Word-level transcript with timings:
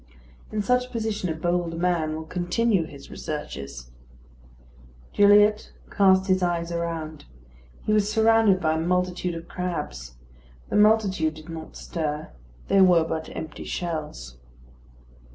In 0.51 0.63
such 0.63 0.87
a 0.87 0.89
position 0.89 1.29
a 1.29 1.35
bold 1.35 1.77
man 1.77 2.15
will 2.15 2.25
continue 2.25 2.85
his 2.85 3.11
researches. 3.11 3.91
Gilliatt 5.13 5.73
cast 5.91 6.25
his 6.25 6.41
eyes 6.41 6.71
around. 6.71 7.25
He 7.83 7.93
was 7.93 8.11
surrounded 8.11 8.59
by 8.59 8.73
a 8.73 8.79
multitude 8.81 9.35
of 9.35 9.47
crabs. 9.47 10.15
The 10.69 10.75
multitude 10.75 11.35
did 11.35 11.49
not 11.49 11.75
stir. 11.75 12.31
They 12.67 12.81
were 12.81 13.03
but 13.03 13.29
empty 13.35 13.63
shells. 13.63 14.37